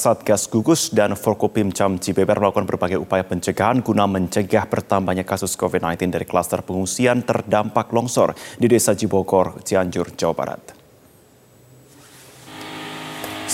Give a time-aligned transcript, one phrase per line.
[0.00, 6.24] Satgas Gugus dan Forkopimcam Cibeber melakukan berbagai upaya pencegahan guna mencegah bertambahnya kasus COVID-19 dari
[6.24, 10.79] klaster pengungsian terdampak longsor di Desa Cibogor, Cianjur, Jawa Barat.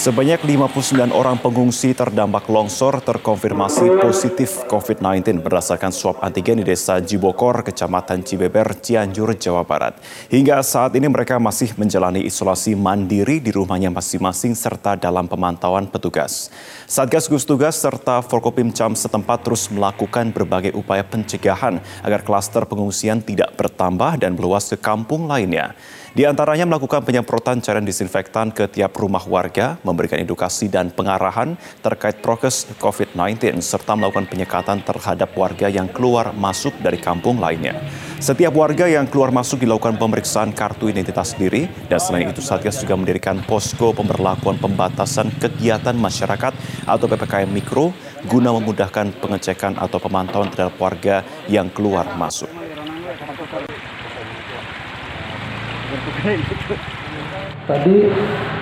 [0.07, 7.67] Sebanyak 59 orang pengungsi terdampak longsor terkonfirmasi positif COVID-19 berdasarkan swab antigen di Desa Jibokor,
[7.67, 9.99] Kecamatan Cibeber, Cianjur, Jawa Barat.
[10.31, 16.55] Hingga saat ini mereka masih menjalani isolasi mandiri di rumahnya masing-masing serta dalam pemantauan petugas.
[16.87, 23.59] Satgas Gus Tugas serta Forkopimcam setempat terus melakukan berbagai upaya pencegahan agar klaster pengungsian tidak
[23.59, 25.75] bertambah dan meluas ke kampung lainnya.
[26.17, 32.25] Di antaranya melakukan penyemprotan cairan disinfektan ke tiap rumah warga, memberikan edukasi dan pengarahan terkait
[32.25, 37.77] prokes COVID-19, serta melakukan penyekatan terhadap warga yang keluar masuk dari kampung lainnya.
[38.17, 42.97] Setiap warga yang keluar masuk dilakukan pemeriksaan kartu identitas diri, dan selain itu Satgas juga
[42.97, 46.57] mendirikan posko pemberlakuan pembatasan kegiatan masyarakat
[46.89, 47.93] atau PPKM Mikro
[48.25, 52.66] guna memudahkan pengecekan atau pemantauan terhadap warga yang keluar masuk.
[57.67, 57.97] Tadi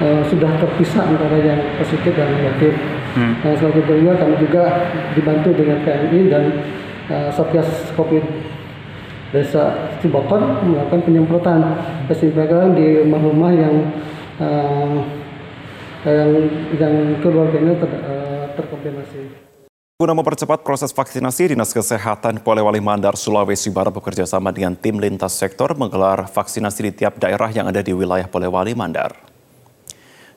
[0.01, 2.73] uh, sudah terpisah antara yang positif dan negatif.
[3.15, 3.37] Hmm.
[3.45, 6.45] Nah, selanjutnya kami juga dibantu dengan PMI dan
[7.13, 8.25] uh, Satgas Covid
[9.35, 11.61] Desa Cibokon melakukan penyemprotan
[12.07, 13.75] desinfektan di rumah-rumah yang
[14.39, 15.03] uh,
[16.07, 16.31] yang
[16.79, 19.54] yang keluarganya ter, uh, terkonfirmasi.
[19.95, 25.39] Guna mempercepat proses vaksinasi, Dinas Kesehatan Polewali Mandar, Sulawesi Barat bekerja sama dengan tim lintas
[25.39, 29.34] sektor menggelar vaksinasi di tiap daerah yang ada di wilayah Polewali Mandar.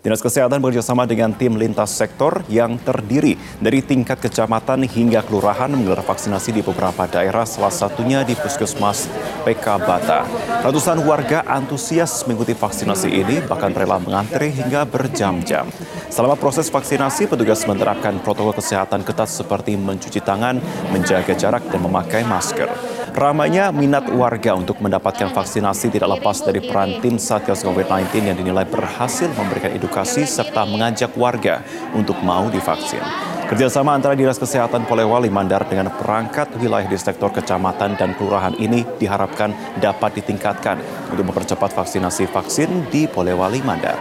[0.08, 6.00] Dinas Kesehatan bekerjasama dengan tim lintas sektor yang terdiri dari tingkat kecamatan hingga kelurahan menggelar
[6.00, 9.12] vaksinasi di beberapa daerah, salah satunya di Puskesmas
[9.44, 10.24] PK Bata.
[10.64, 15.68] Ratusan warga antusias mengikuti vaksinasi ini, bahkan rela mengantri hingga berjam-jam.
[16.08, 20.64] Selama proses vaksinasi, petugas menerapkan protokol kesehatan ketat seperti mencuci tangan,
[20.96, 22.72] menjaga jarak, dan memakai masker.
[23.18, 28.62] Ramainya minat warga untuk mendapatkan vaksinasi tidak lepas dari peran tim Satgas COVID-19 yang dinilai
[28.70, 31.66] berhasil memberikan edukasi serta mengajak warga
[31.98, 33.02] untuk mau divaksin.
[33.50, 38.86] Kerjasama antara Dinas Kesehatan Polewali Mandar dengan perangkat wilayah di sektor kecamatan dan kelurahan ini
[39.02, 39.50] diharapkan
[39.82, 40.78] dapat ditingkatkan
[41.10, 43.98] untuk mempercepat vaksinasi vaksin di Polewali Mandar.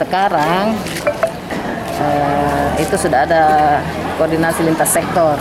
[0.00, 0.72] Sekarang
[2.00, 3.42] uh, itu sudah ada
[4.16, 5.36] koordinasi lintas sektor.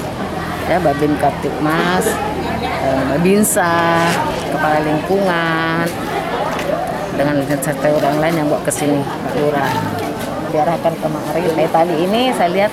[0.70, 2.06] Ya Babin Kaptipmas,
[2.86, 4.08] uh, Babinsa,
[4.52, 5.86] Kepala Lingkungan
[7.16, 9.74] dengan lintas sektor yang lain yang bawa ke sini Pak Lurah.
[10.52, 12.72] Diarahkan kemarin kayak tadi ini saya lihat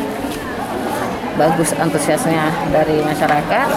[1.39, 3.69] bagus antusiasnya dari masyarakat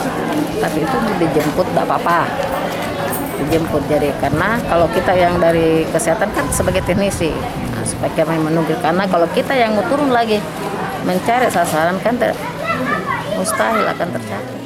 [0.57, 2.25] tapi itu dijemput tidak apa-apa.
[3.41, 7.33] Dijemput jadi karena kalau kita yang dari kesehatan kan sebagai teknisi
[8.09, 10.41] kami menunggu karena kalau kita yang mau turun lagi
[11.05, 12.33] mencari sasaran kan ter,
[13.37, 14.61] mustahil akan tercapai.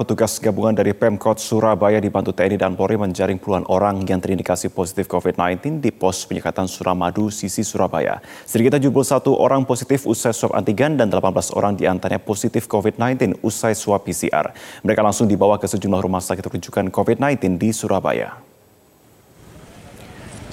[0.00, 5.04] Petugas gabungan dari Pemkot Surabaya dibantu TNI dan Polri menjaring puluhan orang yang terindikasi positif
[5.04, 8.16] COVID-19 di pos penyekatan Suramadu, Sisi Surabaya.
[8.48, 13.76] Sedikitnya 71 orang positif usai swab antigen dan 18 orang di antaranya positif COVID-19 usai
[13.76, 14.56] swab PCR.
[14.88, 18.49] Mereka langsung dibawa ke sejumlah rumah sakit rujukan COVID-19 di Surabaya.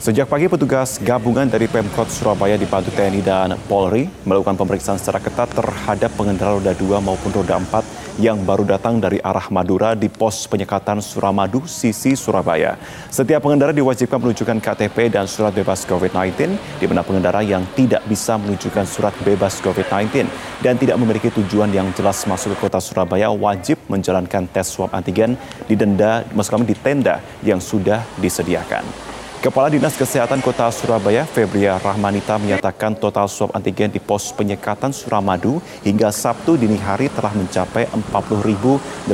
[0.08, 5.52] Sejak pagi petugas gabungan dari Pemkot Surabaya dibantu TNI dan Polri melakukan pemeriksaan secara ketat
[5.52, 10.48] terhadap pengendara roda 2 maupun roda 4 yang baru datang dari arah Madura di pos
[10.48, 12.80] penyekatan Suramadu, Sisi Surabaya.
[13.12, 18.40] Setiap pengendara diwajibkan menunjukkan KTP dan surat bebas COVID-19, di mana pengendara yang tidak bisa
[18.40, 20.24] menunjukkan surat bebas COVID-19
[20.64, 25.36] dan tidak memiliki tujuan yang jelas masuk ke kota Surabaya wajib menjalankan tes swab antigen
[25.68, 29.07] di denda, maksud kami di tenda yang sudah disediakan.
[29.38, 35.62] Kepala Dinas Kesehatan Kota Surabaya, Febria Rahmanita menyatakan total swab antigen di pos penyekatan Suramadu
[35.86, 39.14] hingga Sabtu dini hari telah mencapai 40.895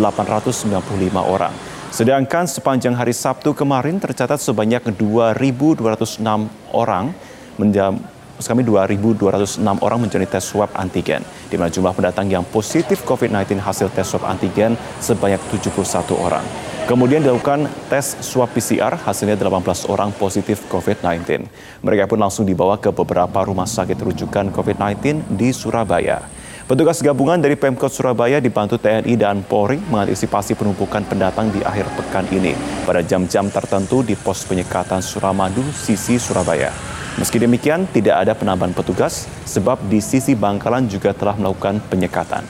[1.20, 1.52] orang.
[1.92, 6.24] Sedangkan sepanjang hari Sabtu kemarin tercatat sebanyak 2.206
[6.72, 7.12] orang
[7.60, 8.00] menjam,
[8.40, 11.20] kami 2.206 orang menjalani tes swab antigen,
[11.52, 16.73] di mana jumlah pendatang yang positif COVID-19 hasil tes swab antigen sebanyak 71 orang.
[16.84, 21.48] Kemudian dilakukan tes swab PCR, hasilnya 18 orang positif COVID-19.
[21.80, 26.28] Mereka pun langsung dibawa ke beberapa rumah sakit rujukan COVID-19 di Surabaya.
[26.68, 32.28] Petugas gabungan dari Pemkot Surabaya dibantu TNI dan Polri mengantisipasi penumpukan pendatang di akhir pekan
[32.36, 32.52] ini
[32.84, 36.76] pada jam-jam tertentu di pos penyekatan Suramadu, sisi Surabaya.
[37.16, 42.44] Meski demikian, tidak ada penambahan petugas sebab di sisi Bangkalan juga telah melakukan penyekatan.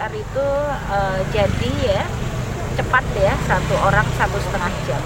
[0.00, 0.48] PCR itu
[0.90, 2.02] uh, jadi ya
[2.74, 5.02] cepat ya satu orang satu setengah jam.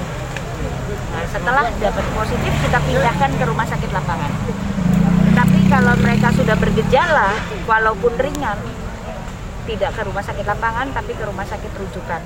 [1.15, 4.33] Nah, setelah dapat positif kita pindahkan ke rumah sakit lapangan.
[5.31, 7.35] Tetapi kalau mereka sudah bergejala,
[7.67, 8.59] walaupun ringan,
[9.67, 12.23] tidak ke rumah sakit lapangan tapi ke rumah sakit rujukan.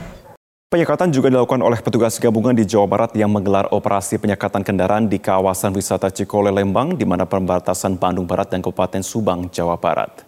[0.69, 5.17] Penyekatan juga dilakukan oleh petugas gabungan di Jawa Barat yang menggelar operasi penyekatan kendaraan di
[5.17, 10.28] kawasan wisata Cikole Lembang di mana perbatasan Bandung Barat dan Kabupaten Subang, Jawa Barat.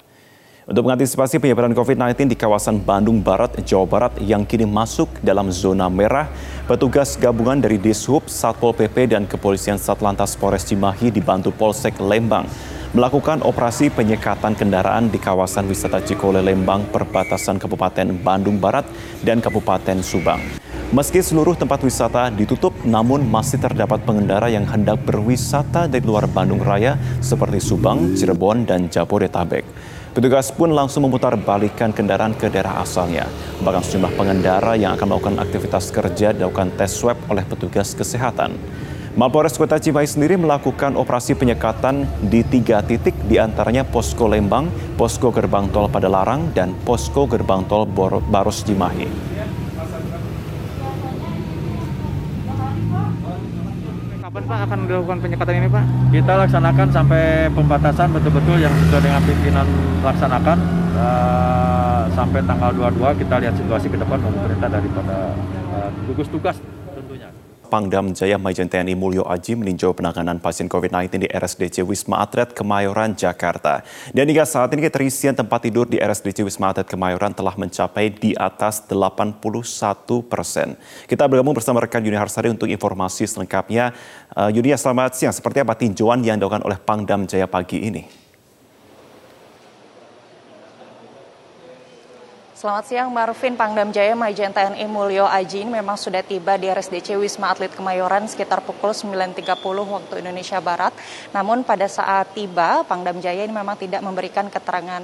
[0.68, 5.88] Untuk mengantisipasi penyebaran COVID-19 di kawasan Bandung Barat, Jawa Barat yang kini masuk dalam zona
[5.88, 6.28] merah,
[6.68, 12.44] petugas gabungan dari Dishub, Satpol PP, dan Kepolisian Satlantas Polres Cimahi dibantu Polsek Lembang
[12.90, 18.82] melakukan operasi penyekatan kendaraan di kawasan wisata Cikole Lembang perbatasan Kabupaten Bandung Barat
[19.22, 20.42] dan Kabupaten Subang.
[20.90, 26.58] Meski seluruh tempat wisata ditutup, namun masih terdapat pengendara yang hendak berwisata dari luar Bandung
[26.58, 29.62] Raya seperti Subang, Cirebon, dan Jabodetabek.
[30.10, 33.30] Petugas pun langsung memutar balikan kendaraan ke daerah asalnya.
[33.62, 38.58] Bahkan sejumlah pengendara yang akan melakukan aktivitas kerja dilakukan tes swab oleh petugas kesehatan.
[39.14, 45.30] Mapores Kota Cimahi sendiri melakukan operasi penyekatan di tiga titik di antaranya Posko Lembang, Posko
[45.30, 47.86] Gerbang Tol Padalarang, dan Posko Gerbang Tol
[48.30, 49.06] Baros Cimahi.
[54.30, 55.84] Kapan Pak akan dilakukan penyekatan ini Pak?
[56.14, 59.66] Kita laksanakan sampai pembatasan betul-betul yang sudah dengan pimpinan
[60.06, 60.58] laksanakan
[60.94, 65.34] uh, sampai tanggal 22 kita lihat situasi ke depan pemerintah daripada
[65.74, 66.62] uh, gugus tugas
[67.70, 73.14] Pangdam Jaya Majen TNI Mulyo Aji meninjau penanganan pasien COVID-19 di RSDC Wisma Atlet Kemayoran,
[73.14, 73.86] Jakarta.
[74.10, 78.34] Dan hingga saat ini keterisian tempat tidur di RSDC Wisma Atlet Kemayoran telah mencapai di
[78.34, 79.38] atas 81
[80.26, 80.74] persen.
[81.06, 83.94] Kita bergabung bersama rekan Yuni Harsari untuk informasi selengkapnya.
[84.34, 85.30] Uh, Yuni, selamat siang.
[85.30, 88.29] Seperti apa tinjauan yang dilakukan oleh Pangdam Jaya pagi ini?
[92.60, 97.16] Selamat siang, Marvin Pangdam Jaya Majen TNI Mulyo Aji ini memang sudah tiba di RSDC
[97.16, 100.92] Wisma Atlet Kemayoran sekitar pukul 9.30 waktu Indonesia Barat.
[101.32, 105.00] Namun pada saat tiba, Pangdam Jaya ini memang tidak memberikan keterangan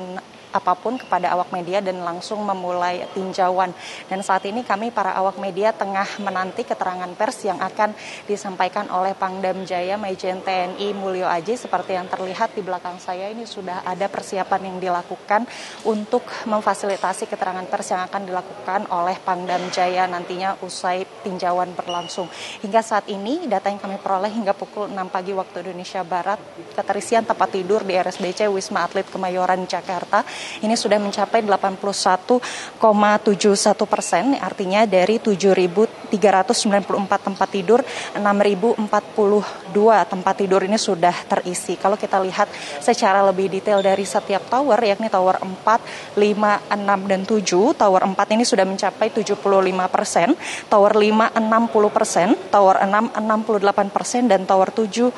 [0.53, 3.71] apa pun kepada awak media dan langsung memulai tinjauan.
[4.07, 7.93] Dan saat ini kami para awak media tengah menanti keterangan pers yang akan
[8.27, 13.45] disampaikan oleh Pangdam Jaya Majen TNI Mulyo Aji seperti yang terlihat di belakang saya ini
[13.45, 15.49] sudah ada persiapan yang dilakukan
[15.87, 22.31] untuk memfasilitasi keterangan pers yang akan dilakukan oleh Pangdam Jaya nantinya usai tinjauan berlangsung.
[22.63, 26.39] Hingga saat ini data yang kami peroleh hingga pukul 6 pagi waktu Indonesia Barat
[26.75, 30.23] keterisian tempat tidur di RSDC Wisma Atlet Kemayoran Jakarta
[30.62, 37.85] ini sudah mencapai 81,71 persen, artinya dari 7.394 tempat tidur,
[38.15, 41.77] 6.042 tempat tidur ini sudah terisi.
[41.77, 42.49] Kalau kita lihat
[42.81, 48.35] secara lebih detail dari setiap tower, yakni tower 4, 5, 6, dan 7, tower 4
[48.35, 50.37] ini sudah mencapai 75 persen,
[50.71, 55.12] tower 5 60 persen, tower 6 68 persen, dan tower 7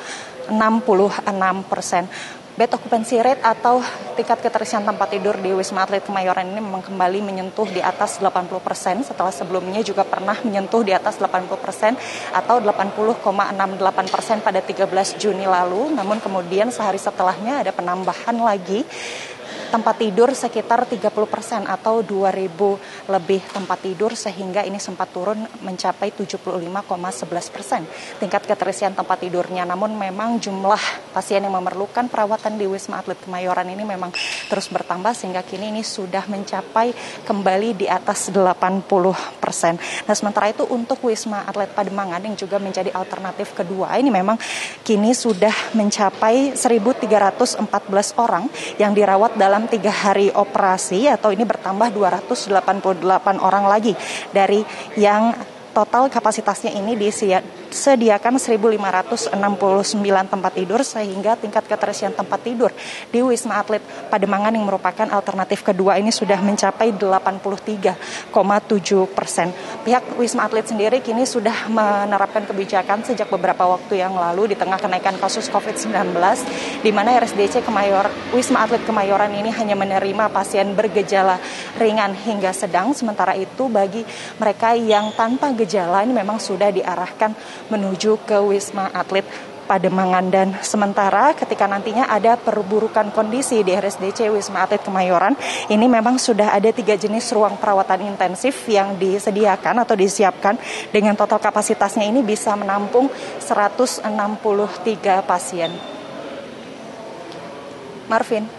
[0.49, 2.09] 66 persen
[2.59, 3.79] bed occupancy rate atau
[4.19, 8.51] tingkat keterisian tempat tidur di Wisma Atlet Kemayoran ini memang kembali menyentuh di atas 80
[8.59, 11.95] persen setelah sebelumnya juga pernah menyentuh di atas 80 persen
[12.35, 15.87] atau 80,68 persen pada 13 Juni lalu.
[15.95, 18.83] Namun kemudian sehari setelahnya ada penambahan lagi
[19.69, 26.11] tempat tidur sekitar 30 persen atau 2.000 lebih tempat tidur sehingga ini sempat turun mencapai
[26.11, 27.85] 75,11 persen
[28.17, 29.63] tingkat keterisian tempat tidurnya.
[29.63, 34.09] Namun memang jumlah pasien yang memerlukan perawatan di Wisma Atlet Kemayoran ini memang
[34.49, 36.93] terus bertambah sehingga kini ini sudah mencapai
[37.25, 38.89] kembali di atas 80
[39.39, 39.77] persen.
[40.05, 44.37] Nah sementara itu untuk Wisma Atlet Pademangan yang juga menjadi alternatif kedua ini memang
[44.83, 47.59] kini sudah mencapai 1.314
[48.15, 48.47] orang
[48.79, 53.03] yang dirawat dalam dalam tiga hari operasi atau ini bertambah 288
[53.43, 53.91] orang lagi
[54.31, 54.63] dari
[54.95, 55.35] yang
[55.75, 56.95] total kapasitasnya ini
[57.69, 59.29] disediakan 1.569
[60.25, 62.73] tempat tidur sehingga tingkat keterisian tempat tidur
[63.13, 67.93] di Wisma Atlet Pademangan yang merupakan alternatif kedua ini sudah mencapai 83,7
[69.13, 69.53] persen.
[69.85, 74.81] Pihak Wisma Atlet sendiri kini sudah menerapkan kebijakan sejak beberapa waktu yang lalu di tengah
[74.81, 76.17] kenaikan kasus COVID-19
[76.81, 81.37] di mana RSDC Kemayor, Wisma Atlet Kemayoran ini hanya menerima pasien bergejala
[81.77, 84.01] ringan hingga sedang sementara itu bagi
[84.41, 87.37] mereka yang tanpa gejala ini memang sudah diarahkan
[87.69, 89.25] menuju ke Wisma Atlet
[89.69, 95.37] Pademangan dan sementara ketika nantinya ada perburukan kondisi di RSDC Wisma Atlet Kemayoran
[95.69, 100.57] ini memang sudah ada tiga jenis ruang perawatan intensif yang disediakan atau disiapkan
[100.89, 103.13] dengan total kapasitasnya ini bisa menampung
[103.45, 104.09] 163
[105.21, 105.69] pasien.
[108.09, 108.49] Marvin.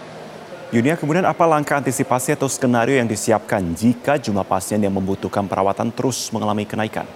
[0.71, 5.91] Yunia, kemudian apa langkah antisipasi atau skenario yang disiapkan jika jumlah pasien yang membutuhkan perawatan
[5.91, 7.11] terus mengalami kenaikan?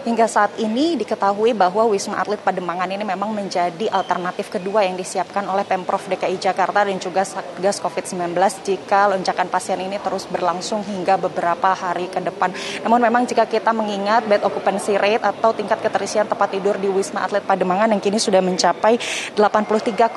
[0.00, 5.44] Hingga saat ini diketahui bahwa Wisma Atlet Pademangan ini memang menjadi alternatif kedua yang disiapkan
[5.44, 8.32] oleh Pemprov DKI Jakarta dan juga Satgas COVID-19
[8.64, 12.48] jika lonjakan pasien ini terus berlangsung hingga beberapa hari ke depan.
[12.80, 17.28] Namun memang jika kita mengingat bed occupancy rate atau tingkat keterisian tempat tidur di Wisma
[17.28, 18.96] Atlet Pademangan yang kini sudah mencapai
[19.36, 20.16] 83,7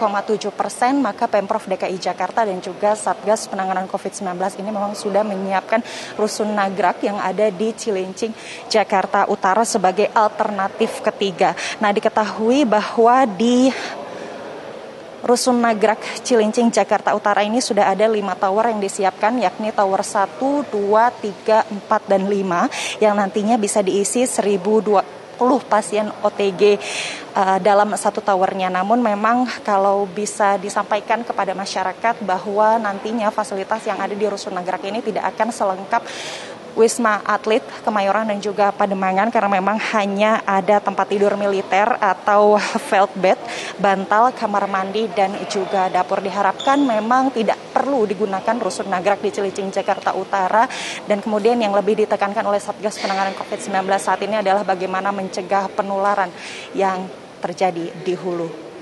[0.55, 5.83] persen, maka Pemprov DKI Jakarta dan juga Satgas Penanganan COVID-19 ini memang sudah menyiapkan
[6.15, 8.31] rusun nagrak yang ada di Cilincing,
[8.71, 11.57] Jakarta Utara sebagai alternatif ketiga.
[11.81, 13.73] Nah, diketahui bahwa di
[15.23, 20.35] Rusun Nagrak Cilincing Jakarta Utara ini sudah ada lima tower yang disiapkan yakni tower 1,
[20.35, 24.99] 2, 3, 4, dan 5 yang nantinya bisa diisi 1020
[25.71, 26.75] pasien OTG
[27.39, 28.67] uh, dalam satu towernya.
[28.67, 34.83] Namun memang kalau bisa disampaikan kepada masyarakat bahwa nantinya fasilitas yang ada di Rusun Nagrak
[34.83, 36.03] ini tidak akan selengkap
[36.73, 42.57] Wisma Atlet Kemayoran dan juga Pademangan karena memang hanya ada tempat tidur militer atau
[42.89, 43.37] felt bed,
[43.77, 46.19] bantal, kamar mandi dan juga dapur.
[46.19, 50.65] Diharapkan memang tidak perlu digunakan rusun nagrak di Cilicing Jakarta Utara.
[51.05, 56.33] Dan kemudian yang lebih ditekankan oleh Satgas Penanganan COVID-19 saat ini adalah bagaimana mencegah penularan
[56.73, 57.05] yang
[57.43, 58.72] terjadi di hulu